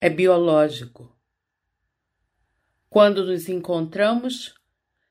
[0.00, 1.14] é biológico.
[2.88, 4.54] Quando nos encontramos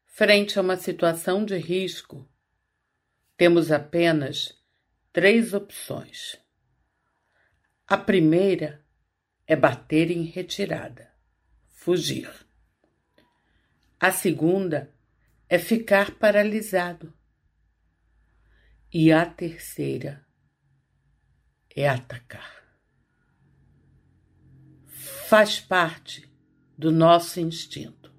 [0.06, 2.28] frente a uma situação de risco,
[3.38, 4.60] temos apenas
[5.14, 6.42] três opções.
[7.88, 8.84] A primeira
[9.46, 11.14] é bater em retirada,
[11.68, 12.30] fugir.
[14.00, 14.94] A segunda
[15.48, 17.14] é ficar paralisado.
[18.92, 20.26] E a terceira
[21.76, 22.59] é atacar.
[25.30, 26.28] Faz parte
[26.76, 28.12] do nosso instinto.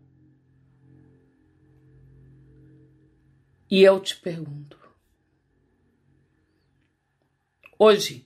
[3.69, 4.79] E eu te pergunto:
[7.77, 8.25] hoje,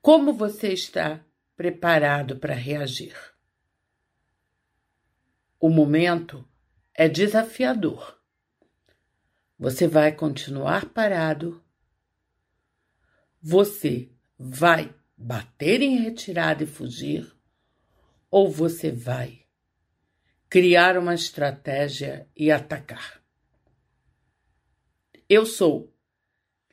[0.00, 1.22] como você está
[1.54, 3.18] preparado para reagir?
[5.60, 6.48] O momento
[6.94, 8.18] é desafiador.
[9.58, 11.62] Você vai continuar parado.
[13.42, 17.32] Você vai bater em retirada e fugir,
[18.30, 19.42] ou você vai
[20.50, 23.22] criar uma estratégia e atacar.
[25.28, 25.94] Eu sou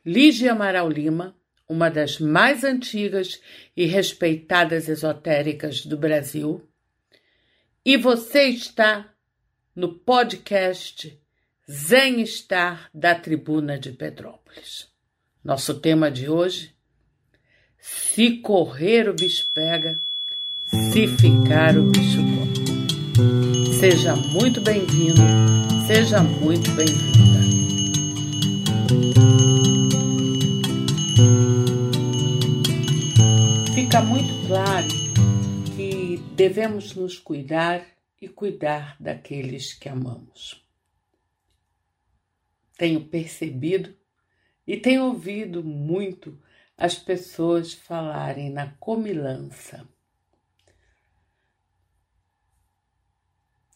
[0.03, 3.39] Lígia Amaral Lima uma das mais antigas
[3.77, 6.67] e respeitadas esotéricas do Brasil,
[7.85, 9.13] e você está
[9.75, 11.21] no podcast
[11.71, 14.91] Zen Star da Tribuna de Petrópolis.
[15.43, 16.75] Nosso tema de hoje:
[17.81, 19.99] se correr o bicho pega,
[20.65, 23.73] se ficar o bicho come.
[23.79, 25.21] Seja muito bem-vindo,
[25.87, 27.19] seja muito bem-vinda.
[33.89, 34.87] fica muito claro
[35.75, 37.83] que devemos nos cuidar
[38.21, 40.63] e cuidar daqueles que amamos.
[42.77, 43.91] Tenho percebido
[44.67, 46.39] e tenho ouvido muito
[46.79, 49.85] as pessoas falarem na comilança.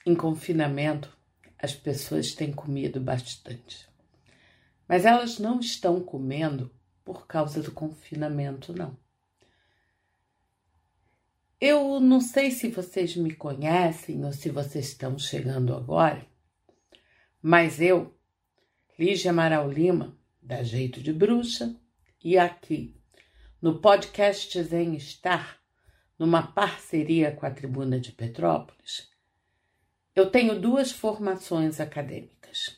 [0.05, 1.13] Em confinamento,
[1.59, 3.89] as pessoas têm comido bastante.
[4.87, 6.73] Mas elas não estão comendo
[7.03, 8.97] por causa do confinamento, não.
[11.59, 16.25] Eu não sei se vocês me conhecem ou se vocês estão chegando agora,
[17.41, 18.17] mas eu,
[18.97, 21.75] Lígia Amaral Lima, da Jeito de Bruxa,
[22.23, 23.02] e aqui
[23.63, 25.57] no podcast Zen Star,
[26.19, 29.09] numa parceria com a Tribuna de Petrópolis,
[30.13, 32.77] eu tenho duas formações acadêmicas.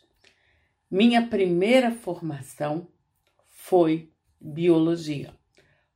[0.87, 2.87] Minha primeira formação
[3.49, 5.33] foi biologia,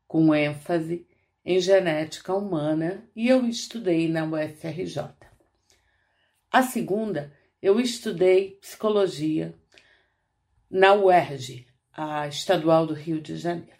[0.07, 1.05] com ênfase
[1.45, 5.13] em genética humana e eu estudei na UFRJ.
[6.51, 9.53] A segunda, eu estudei psicologia
[10.67, 13.78] na UERJ, a Estadual do Rio de Janeiro.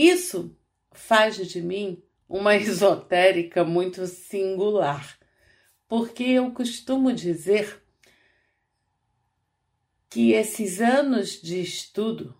[0.00, 0.56] Isso
[0.92, 5.18] faz de mim uma esotérica muito singular,
[5.86, 7.82] porque eu costumo dizer
[10.08, 12.34] que esses anos de estudo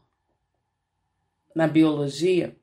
[1.54, 2.56] na biologia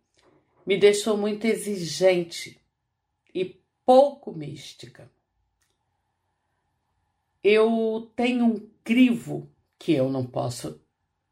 [0.66, 2.60] me deixou muito exigente
[3.32, 5.12] e pouco mística.
[7.44, 9.48] Eu tenho um crivo
[9.78, 10.82] que eu não posso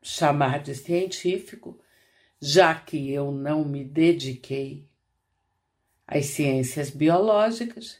[0.03, 1.81] chamar de científico,
[2.41, 4.87] já que eu não me dediquei
[6.07, 7.99] às ciências biológicas,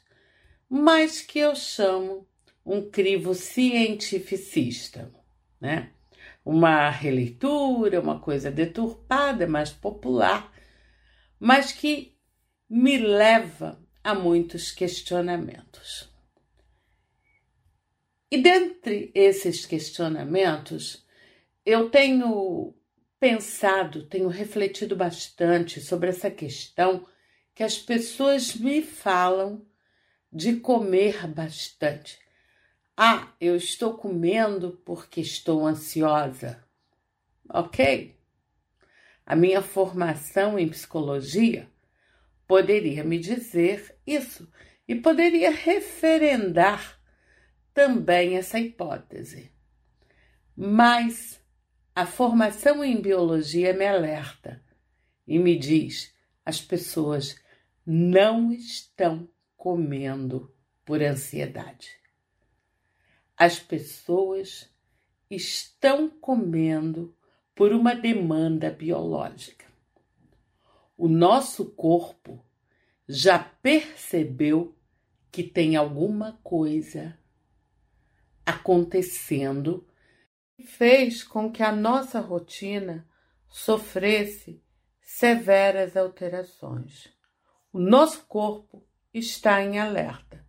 [0.69, 2.28] mas que eu chamo
[2.66, 5.12] um crivo cientificista,
[5.59, 5.91] né?
[6.44, 10.51] Uma releitura, uma coisa deturpada, mais popular,
[11.40, 12.16] mas que
[12.69, 16.13] me leva a muitos questionamentos.
[18.29, 21.06] E dentre esses questionamentos,
[21.66, 22.75] eu tenho
[23.20, 27.06] pensado, tenho refletido bastante sobre essa questão
[27.53, 29.66] que as pessoas me falam
[30.31, 32.20] de comer bastante.
[32.98, 36.64] Ah, eu estou comendo porque estou ansiosa.
[37.50, 38.18] Ok?
[39.25, 41.70] A minha formação em psicologia
[42.48, 44.51] poderia me dizer isso
[44.88, 47.00] e poderia referendar
[47.74, 49.51] também essa hipótese.
[50.56, 51.42] Mas
[51.95, 54.62] a formação em biologia me alerta
[55.25, 56.13] e me diz:
[56.44, 57.42] as pessoas
[57.86, 60.53] não estão comendo
[60.83, 61.92] por ansiedade.
[63.38, 64.69] As pessoas
[65.31, 67.15] estão comendo
[67.56, 69.65] por uma demanda biológica.
[70.98, 72.44] O nosso corpo
[73.07, 74.75] já percebeu
[75.31, 77.18] que tem alguma coisa
[78.45, 79.88] acontecendo
[80.63, 83.07] fez com que a nossa rotina
[83.48, 84.63] sofresse
[85.02, 87.13] severas alterações.
[87.72, 90.46] o nosso corpo está em alerta.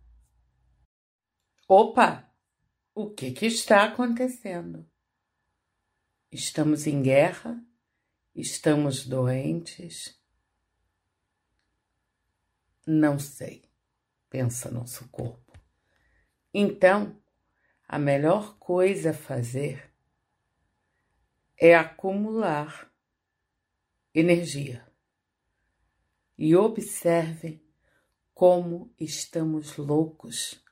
[1.67, 2.29] Opa!
[2.95, 4.89] O que, que está acontecendo?
[6.31, 7.61] Estamos em guerra?
[8.33, 10.19] Estamos doentes?
[12.85, 13.69] Não sei,
[14.29, 15.53] pensa nosso corpo.
[16.53, 17.21] Então,
[17.87, 19.86] a melhor coisa a fazer
[21.59, 22.91] é acumular
[24.13, 24.85] energia.
[26.37, 27.61] E observe
[28.33, 30.63] como estamos loucos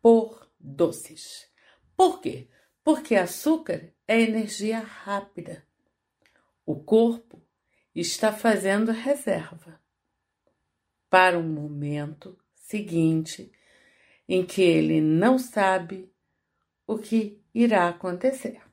[0.00, 1.50] por doces.
[1.96, 2.48] Por quê?
[2.84, 5.66] Porque açúcar é energia rápida.
[6.64, 7.42] O corpo
[7.94, 9.80] está fazendo reserva
[11.10, 13.50] para um momento seguinte
[14.28, 16.12] em que ele não sabe
[16.86, 18.65] o que irá acontecer.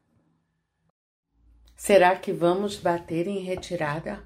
[1.85, 4.25] Será que vamos bater em retirada?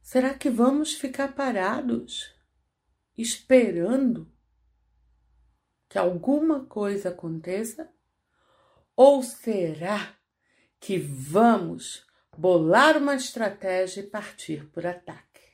[0.00, 2.34] Será que vamos ficar parados,
[3.16, 4.28] esperando
[5.88, 7.88] que alguma coisa aconteça?
[8.96, 10.18] Ou será
[10.80, 12.04] que vamos
[12.36, 15.52] bolar uma estratégia e partir por ataque?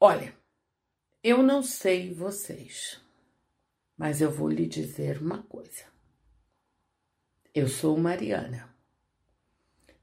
[0.00, 0.34] Olha,
[1.22, 2.98] eu não sei vocês,
[3.94, 5.95] mas eu vou lhe dizer uma coisa.
[7.56, 8.68] Eu sou Mariana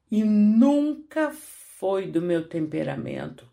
[0.09, 3.47] e nunca foi do meu temperamento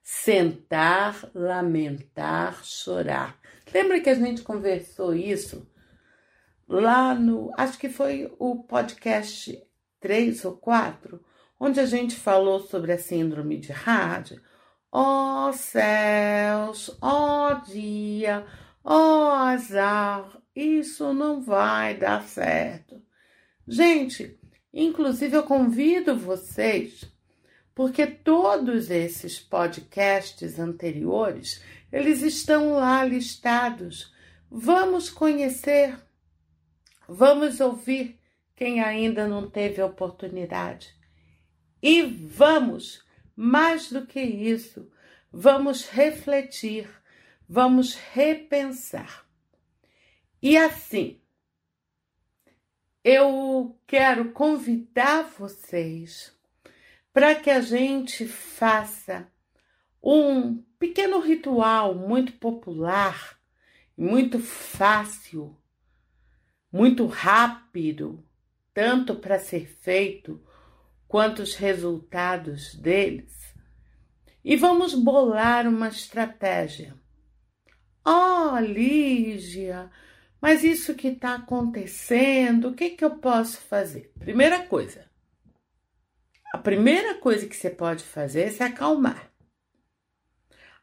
[0.00, 3.40] sentar, lamentar, chorar.
[3.74, 5.68] Lembra que a gente conversou isso
[6.68, 9.60] lá no, acho que foi o podcast
[9.98, 11.20] 3 ou 4,
[11.58, 14.38] onde a gente falou sobre a síndrome de Hard.
[14.92, 18.46] Ó oh, céus, ó oh, dia,
[18.84, 23.09] ó oh, azar, isso não vai dar certo.
[23.72, 24.36] Gente,
[24.74, 27.04] inclusive eu convido vocês,
[27.72, 31.62] porque todos esses podcasts anteriores,
[31.92, 34.12] eles estão lá listados.
[34.50, 35.96] Vamos conhecer,
[37.08, 38.18] vamos ouvir
[38.56, 40.92] quem ainda não teve oportunidade.
[41.80, 43.04] E vamos
[43.36, 44.90] mais do que isso,
[45.32, 46.90] vamos refletir,
[47.48, 49.24] vamos repensar.
[50.42, 51.19] E assim,
[53.04, 56.36] eu quero convidar vocês
[57.12, 59.26] para que a gente faça
[60.02, 63.38] um pequeno ritual muito popular,
[63.96, 65.56] muito fácil,
[66.72, 68.24] muito rápido,
[68.72, 70.40] tanto para ser feito
[71.08, 73.54] quanto os resultados deles,
[74.44, 76.94] e vamos bolar uma estratégia.
[78.04, 79.90] Oh, Lígia,
[80.40, 84.12] mas isso que está acontecendo, o que, que eu posso fazer?
[84.18, 85.04] Primeira coisa,
[86.52, 89.30] a primeira coisa que você pode fazer é se acalmar.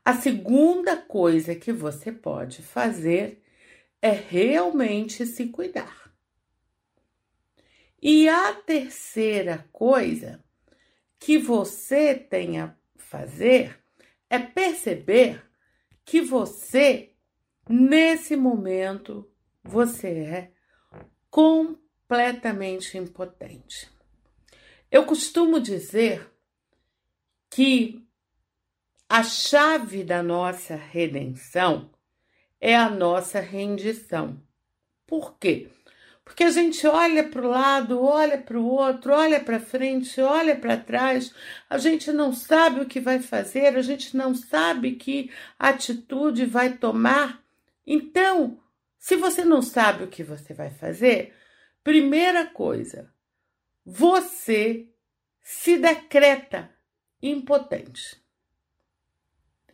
[0.05, 3.43] A segunda coisa que você pode fazer
[4.01, 6.13] é realmente se cuidar.
[8.01, 10.41] E a terceira coisa
[11.19, 13.77] que você tem a fazer
[14.29, 15.43] é perceber
[16.05, 17.11] que você,
[17.67, 19.29] nesse momento,
[19.67, 20.51] você é
[21.29, 23.89] completamente impotente.
[24.89, 26.31] Eu costumo dizer
[27.49, 28.03] que
[29.09, 31.89] a chave da nossa redenção
[32.59, 34.41] é a nossa rendição.
[35.05, 35.69] Por quê?
[36.23, 40.55] Porque a gente olha para o lado, olha para o outro, olha para frente, olha
[40.57, 41.33] para trás,
[41.69, 46.73] a gente não sabe o que vai fazer, a gente não sabe que atitude vai
[46.73, 47.41] tomar.
[47.85, 48.59] Então,
[49.07, 51.33] se você não sabe o que você vai fazer,
[51.81, 53.09] primeira coisa,
[53.85, 54.85] você
[55.41, 56.69] se decreta
[57.23, 58.21] impotente.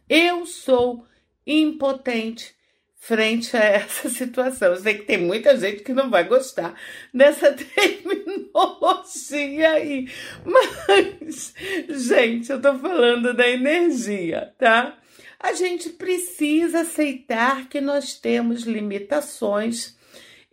[0.07, 1.07] Eu sou
[1.47, 2.55] impotente
[2.95, 4.67] frente a essa situação.
[4.67, 6.79] Eu sei que tem muita gente que não vai gostar
[7.11, 10.11] dessa terminologia aí,
[10.45, 11.55] mas,
[11.89, 14.99] gente, eu tô falando da energia, tá?
[15.43, 19.97] A gente precisa aceitar que nós temos limitações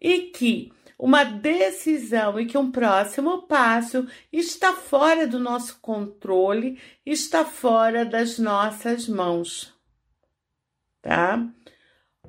[0.00, 7.44] e que uma decisão e que um próximo passo está fora do nosso controle, está
[7.44, 9.73] fora das nossas mãos,
[11.00, 11.49] tá?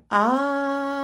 [0.08, 1.02] Ah,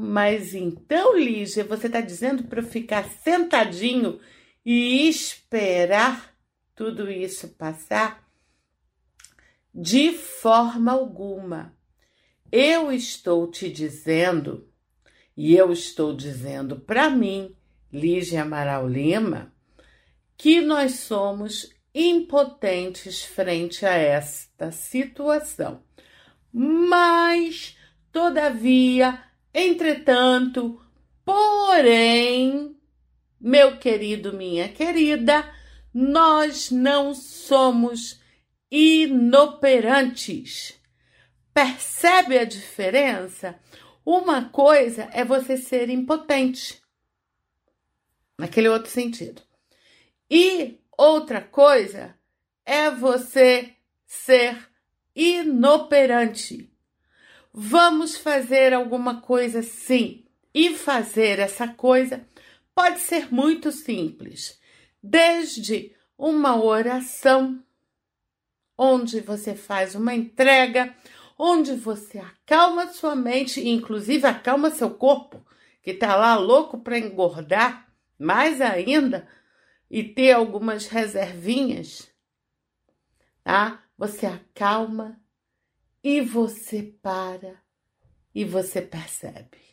[0.00, 4.18] mas então, Lígia, você está dizendo para eu ficar sentadinho
[4.64, 6.34] e esperar
[6.74, 8.25] tudo isso passar?
[9.78, 11.76] De forma alguma.
[12.50, 14.66] Eu estou te dizendo,
[15.36, 17.54] e eu estou dizendo para mim,
[17.92, 19.52] Lígia Amaral Lima,
[20.34, 25.82] que nós somos impotentes frente a esta situação.
[26.50, 27.76] Mas,
[28.10, 30.80] todavia, entretanto,
[31.22, 32.74] porém,
[33.38, 35.46] meu querido, minha querida,
[35.92, 38.24] nós não somos
[38.70, 40.78] inoperantes.
[41.52, 43.58] Percebe a diferença?
[44.04, 46.80] Uma coisa é você ser impotente,
[48.38, 49.42] naquele outro sentido.
[50.30, 52.14] E outra coisa
[52.64, 53.74] é você
[54.06, 54.56] ser
[55.14, 56.70] inoperante.
[57.52, 60.24] Vamos fazer alguma coisa sim.
[60.52, 62.26] E fazer essa coisa
[62.74, 64.60] pode ser muito simples,
[65.02, 67.62] desde uma oração,
[68.76, 70.94] onde você faz uma entrega,
[71.38, 75.44] onde você acalma sua mente e, inclusive, acalma seu corpo,
[75.82, 79.28] que está lá louco para engordar mais ainda
[79.90, 82.10] e ter algumas reservinhas,
[83.44, 83.82] tá?
[83.96, 85.20] Você acalma
[86.02, 87.60] e você para
[88.34, 89.66] e você percebe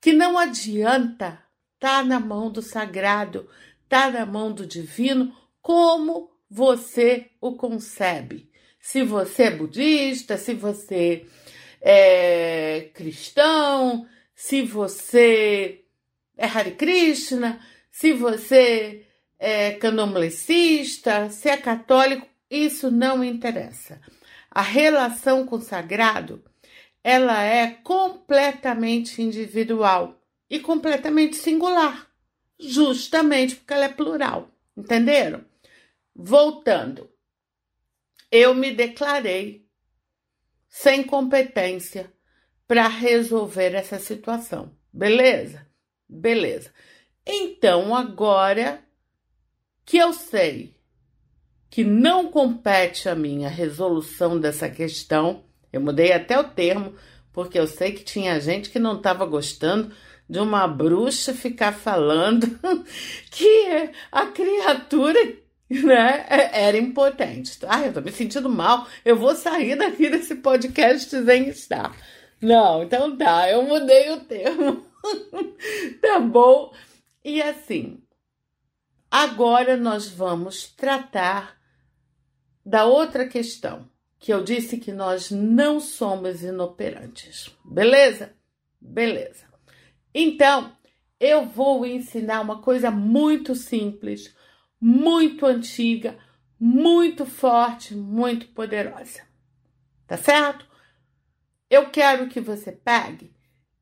[0.00, 1.42] que não adianta
[1.78, 3.48] tá na mão do sagrado,
[3.88, 8.50] tá na mão do divino, como você o concebe.
[8.80, 11.26] Se você é budista, se você
[11.80, 15.84] é cristão, se você
[16.36, 19.06] é Hare Krishna, se você
[19.38, 24.00] é candomblessista, se é católico, isso não interessa.
[24.50, 26.42] A relação com o sagrado,
[27.04, 32.08] ela é completamente individual e completamente singular,
[32.58, 34.50] justamente porque ela é plural.
[34.76, 35.44] Entenderam?
[36.14, 37.10] Voltando,
[38.30, 39.66] eu me declarei
[40.68, 42.12] sem competência
[42.66, 44.72] para resolver essa situação.
[44.92, 45.66] Beleza?
[46.08, 46.72] Beleza.
[47.26, 48.82] Então, agora
[49.84, 50.76] que eu sei
[51.68, 56.94] que não compete a minha resolução dessa questão, eu mudei até o termo,
[57.32, 59.94] porque eu sei que tinha gente que não estava gostando
[60.28, 62.46] de uma bruxa ficar falando
[63.30, 65.18] que a criatura
[65.84, 67.58] né, era impotente.
[67.68, 71.96] Ai, eu tô me sentindo mal, eu vou sair daqui desse podcast sem estar.
[72.42, 74.84] Não, então tá, eu mudei o termo.
[76.02, 76.74] tá bom?
[77.24, 78.02] E assim,
[79.08, 81.56] agora nós vamos tratar
[82.66, 87.50] da outra questão, que eu disse que nós não somos inoperantes.
[87.64, 88.32] Beleza?
[88.80, 89.44] Beleza.
[90.12, 90.72] Então,
[91.20, 94.34] eu vou ensinar uma coisa muito simples,
[94.80, 96.16] muito antiga,
[96.58, 99.22] muito forte, muito poderosa.
[100.06, 100.66] Tá certo?
[101.68, 103.32] Eu quero que você pegue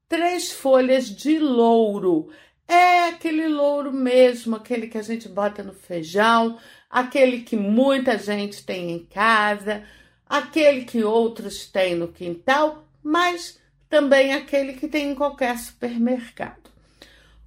[0.09, 2.31] três folhas de louro.
[2.67, 6.59] É aquele louro mesmo, aquele que a gente bota no feijão,
[6.91, 9.85] aquele que muita gente tem em casa,
[10.27, 16.71] aquele que outros têm no quintal, mas também aquele que tem em qualquer supermercado.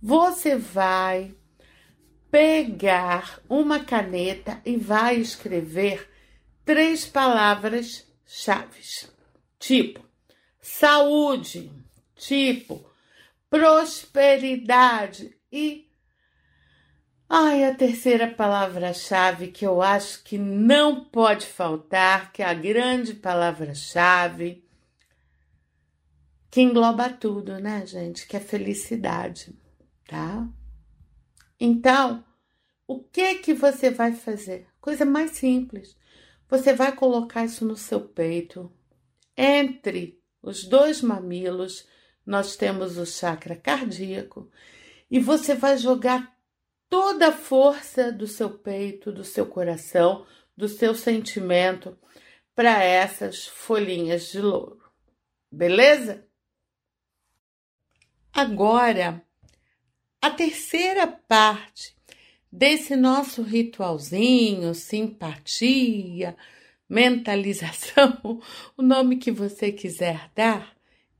[0.01, 1.35] Você vai
[2.31, 6.09] pegar uma caneta e vai escrever
[6.63, 8.81] três palavras-chave,
[9.59, 10.03] tipo
[10.61, 11.69] saúde,
[12.15, 12.89] tipo
[13.49, 15.91] prosperidade e
[17.33, 23.13] Ai, a terceira palavra-chave que eu acho que não pode faltar, que é a grande
[23.13, 24.61] palavra-chave,
[26.49, 28.27] que engloba tudo, né, gente?
[28.27, 29.57] Que é felicidade,
[30.05, 30.45] tá?
[31.63, 32.25] Então,
[32.87, 34.67] o que que você vai fazer?
[34.81, 35.95] Coisa mais simples.
[36.49, 38.73] Você vai colocar isso no seu peito.
[39.37, 41.87] Entre os dois mamilos,
[42.25, 44.49] nós temos o chakra cardíaco
[45.09, 46.35] e você vai jogar
[46.89, 50.25] toda a força do seu peito, do seu coração,
[50.57, 51.95] do seu sentimento
[52.55, 54.81] para essas folhinhas de louro.
[55.51, 56.25] Beleza?
[58.33, 59.23] Agora,
[60.21, 61.95] a terceira parte
[62.51, 66.35] desse nosso ritualzinho, simpatia,
[66.87, 68.41] mentalização,
[68.77, 70.75] o nome que você quiser dar,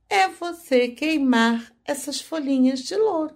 [0.08, 3.34] é você queimar essas folhinhas de louro.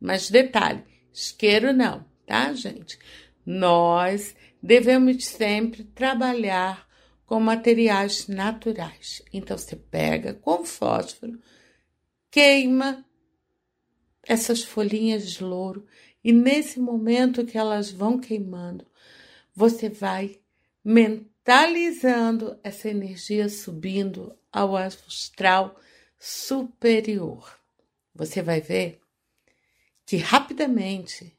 [0.00, 0.82] Mas detalhe,
[1.12, 2.98] Isqueiro não, tá, gente?
[3.44, 6.88] Nós devemos sempre trabalhar
[7.26, 9.22] com materiais naturais.
[9.32, 11.38] Então você pega com fósforo,
[12.30, 13.04] queima
[14.26, 15.86] essas folhinhas de louro
[16.22, 18.86] e nesse momento que elas vão queimando,
[19.54, 20.40] você vai
[20.82, 25.78] mentalizando essa energia subindo ao astral
[26.18, 27.58] superior.
[28.14, 29.00] Você vai ver
[30.06, 31.36] que rapidamente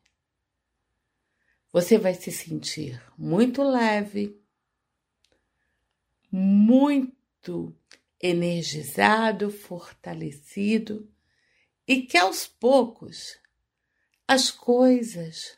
[1.76, 4.42] Você vai se sentir muito leve,
[6.32, 7.76] muito
[8.18, 11.06] energizado, fortalecido
[11.88, 13.40] e que aos poucos
[14.28, 15.58] as coisas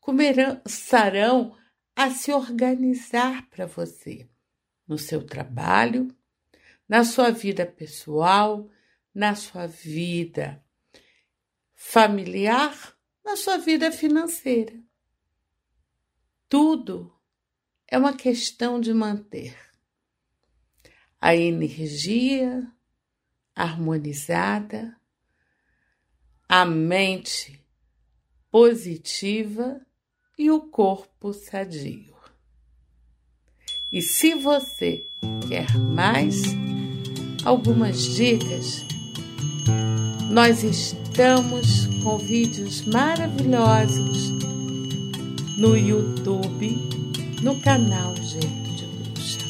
[0.00, 1.56] começarão
[1.96, 4.28] a se organizar para você
[4.86, 6.14] no seu trabalho,
[6.88, 8.70] na sua vida pessoal,
[9.14, 10.62] na sua vida
[11.74, 14.78] familiar, na sua vida financeira.
[16.48, 17.12] Tudo
[17.86, 19.56] é uma questão de manter
[21.20, 22.70] a energia
[23.54, 24.94] harmonizada,
[26.56, 27.60] a mente
[28.48, 29.80] positiva
[30.38, 32.14] e o corpo sadio.
[33.92, 35.04] E se você
[35.48, 36.42] quer mais
[37.44, 38.86] algumas dicas,
[40.30, 44.30] nós estamos com vídeos maravilhosos
[45.58, 46.78] no YouTube,
[47.42, 49.40] no canal Jeito de Bruxa.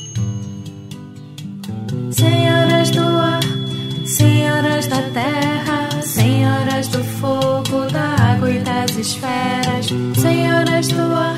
[2.10, 3.53] Senhoras do ar,
[4.04, 11.36] senhoras da terra, senhoras do fogo, da água e das esferas, senhoras do ar,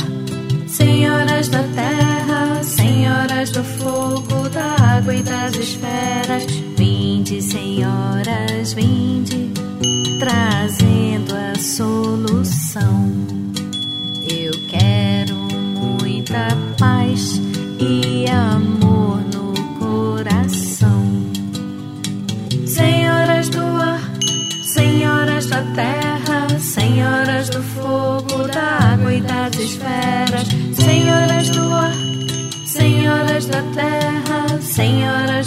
[0.66, 6.44] senhoras da terra, senhoras do fogo, da água e das esferas,
[6.76, 9.52] vinde, senhoras, vinde,
[10.18, 13.12] trazendo a solução.
[14.28, 16.65] Eu quero muita paz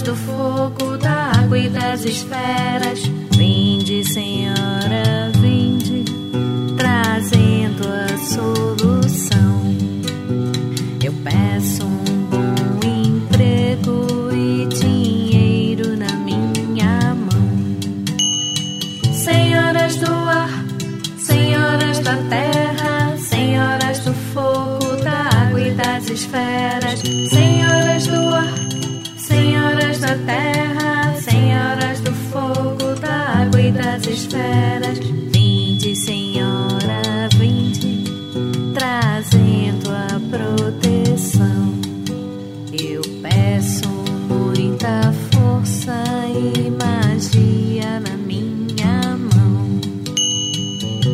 [0.09, 3.18] do fogo, da água e das esferas.
[46.39, 49.81] E magia na minha mão.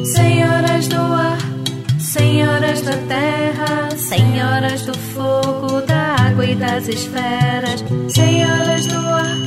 [0.06, 1.38] Senhoras do ar,
[2.00, 7.84] senhoras da terra, senhoras do fogo, da água e das esferas.
[8.08, 9.38] Senhoras do ar,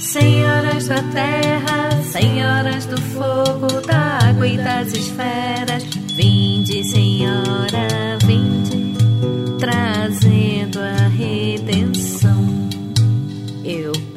[0.00, 5.84] senhoras da terra, senhoras do fogo, da água e das esferas.
[6.16, 8.17] Vinde, Senhora,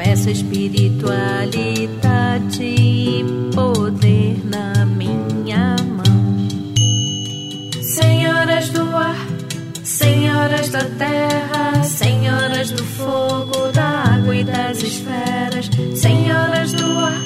[0.04, 6.48] peço espiritualidade e poder na minha mão.
[7.84, 9.28] Senhoras do ar,
[9.84, 15.70] senhoras da terra, senhoras do fogo, da água e das esferas.
[15.96, 17.22] Senhoras do ar,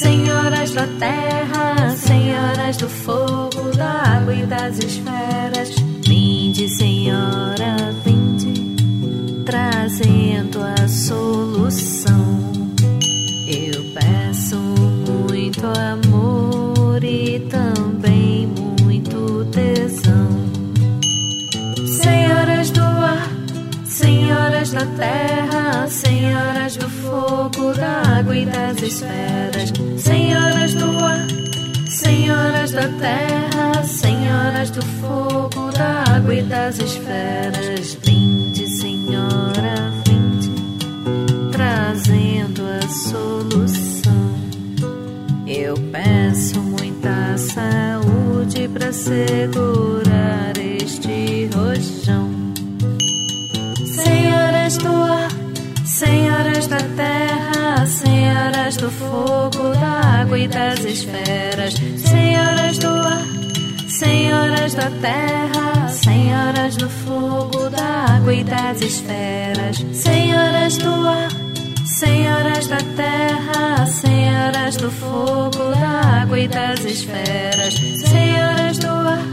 [0.00, 5.70] senhoras da terra, senhoras do fogo, da água e das esferas.
[6.04, 8.31] Vinde, Senhora, vinde,
[9.44, 12.52] trazendo a solução.
[13.46, 20.28] Eu peço muito amor e também muito tesão.
[21.86, 23.28] Senhoras do ar,
[23.84, 29.72] senhoras da terra, senhoras do fogo, da água e das esferas.
[29.98, 31.26] Senhoras do ar,
[31.88, 37.96] senhoras da terra, senhoras do fogo, da água e das esferas.
[42.92, 44.12] Solução.
[45.46, 52.30] Eu peço muita saúde para segurar este rojão.
[53.86, 55.28] Senhoras do ar,
[55.86, 61.74] senhoras da terra, senhoras do fogo, da água e das esferas.
[61.96, 63.26] Senhoras do ar,
[63.88, 69.84] senhoras da terra, senhoras do fogo, da água e das esferas.
[69.92, 71.41] Senhoras do ar,
[72.02, 77.74] senhoras da terra, senhoras do fogo, da água e das esferas.
[77.74, 79.24] Senhoras do ar,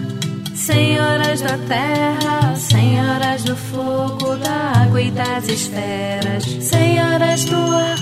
[0.54, 6.44] senhoras da terra, senhoras do fogo, da água e das esferas.
[6.62, 7.98] Senhoras do ar,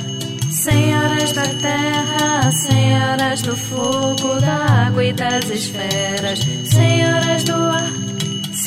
[0.52, 6.40] senhoras da terra, senhoras do fogo, da água e das esferas.
[6.66, 8.08] Senhoras do ar,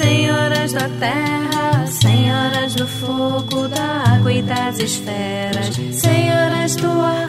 [0.00, 1.49] Senhoras da terra,
[1.90, 7.26] senhoras do fogo, da água e das esferas, senhoras do ar,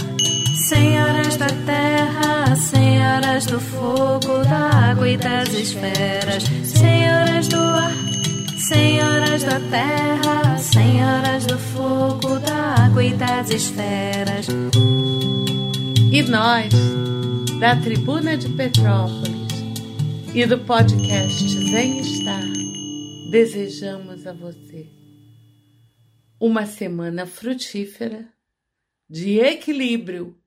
[0.55, 7.91] senhoras da terra, senhoras do fogo, da água e das esferas, senhoras do ar,
[8.57, 14.47] senhoras da terra, senhoras do fogo, da água e das esferas.
[16.11, 16.71] E nós,
[17.59, 19.31] da Tribuna de Petrópolis
[20.33, 22.70] e do podcast Vem Estar,
[23.31, 24.91] desejamos a você
[26.37, 28.29] uma semana frutífera,
[29.09, 30.37] de equilíbrio,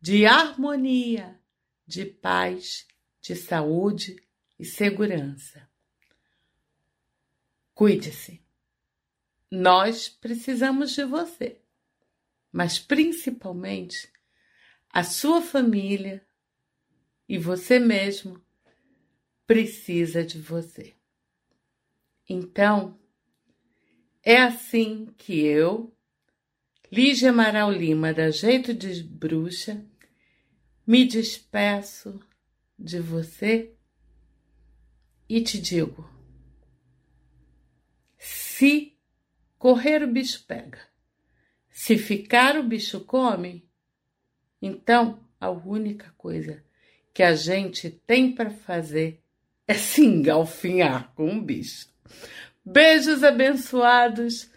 [0.00, 1.38] de harmonia,
[1.86, 2.86] de paz,
[3.20, 4.16] de saúde
[4.58, 5.68] e segurança.
[7.74, 8.42] Cuide-se.
[9.50, 11.60] Nós precisamos de você,
[12.50, 14.10] mas principalmente
[14.88, 16.26] a sua família
[17.28, 18.42] e você mesmo
[19.46, 20.97] precisa de você.
[22.28, 22.98] Então,
[24.22, 25.96] é assim que eu,
[26.92, 29.84] Lígia Amaral Lima, da Jeito de Bruxa,
[30.86, 32.20] me despeço
[32.78, 33.74] de você
[35.28, 36.10] e te digo:
[38.18, 38.98] se
[39.58, 40.80] correr o bicho pega,
[41.70, 43.68] se ficar o bicho come,
[44.60, 46.64] então a única coisa
[47.14, 49.22] que a gente tem para fazer
[49.66, 51.88] é se engalfinhar com um bicho.
[52.64, 54.50] Beijos abençoados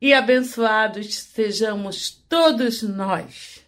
[0.00, 3.65] e abençoados sejamos todos nós.